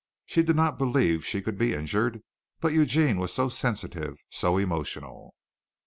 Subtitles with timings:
[0.25, 2.23] She did not believe she could be injured,
[2.59, 5.35] but Eugene was so sensitive, so emotional.